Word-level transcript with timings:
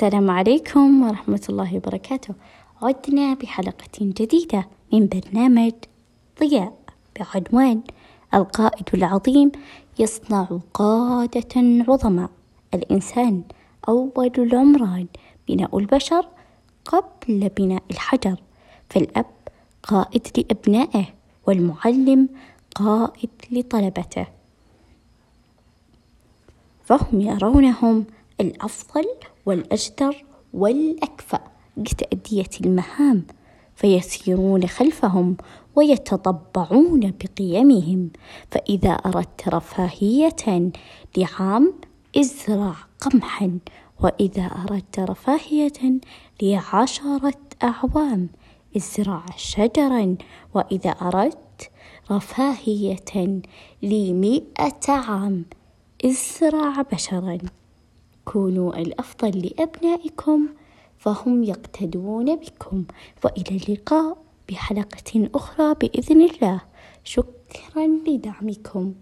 السلام 0.00 0.30
عليكم 0.30 1.02
ورحمة 1.02 1.44
الله 1.48 1.76
وبركاته. 1.76 2.34
عدنا 2.82 3.34
بحلقة 3.34 3.96
جديدة 4.00 4.68
من 4.92 5.08
برنامج 5.08 5.72
ضياء 6.40 6.72
بعنوان 7.16 7.80
القائد 8.34 8.88
العظيم 8.94 9.52
يصنع 9.98 10.58
قادة 10.74 11.54
عظماء. 11.88 12.30
الإنسان 12.74 13.42
أول 13.88 14.32
العمران 14.38 15.06
بناء 15.48 15.78
البشر 15.78 16.26
قبل 16.84 17.48
بناء 17.56 17.82
الحجر. 17.90 18.36
فالأب 18.90 19.26
قائد 19.82 20.26
لأبنائه 20.36 21.04
والمعلم 21.46 22.28
قائد 22.74 23.30
لطلبته. 23.50 24.26
فهم 26.84 27.20
يرونهم 27.20 28.04
الأفضل 28.40 29.06
والأجدر 29.46 30.24
والأكفأ 30.54 31.40
لتأدية 31.76 32.50
المهام 32.60 33.24
فيسيرون 33.74 34.66
خلفهم 34.66 35.36
ويتطبعون 35.76 37.12
بقيمهم. 37.20 38.10
فإذا 38.50 38.90
أردت 38.90 39.48
رفاهية 39.48 40.70
لعام 41.16 41.74
إزرع 42.16 42.74
قمحا. 43.00 43.58
وإذا 44.00 44.42
أردت 44.42 44.98
رفاهية 44.98 46.00
لعشرة 46.42 47.40
أعوام 47.62 48.28
إزرع 48.76 49.24
شجرا. 49.36 50.16
وإذا 50.54 50.90
أردت 50.90 51.70
رفاهية 52.10 53.40
لمئة 53.82 54.90
عام 54.92 55.44
إزرع 56.04 56.82
بشرا. 56.92 57.38
كونوا 58.24 58.76
الأفضل 58.76 59.38
لأبنائكم 59.38 60.48
فهم 60.98 61.44
يقتدون 61.44 62.36
بكم. 62.36 62.84
وإلى 63.24 63.56
اللقاء 63.56 64.16
بحلقة 64.48 65.28
أخرى 65.34 65.74
بإذن 65.74 66.22
الله. 66.22 66.60
شكرا 67.04 67.86
لدعمكم. 68.06 68.94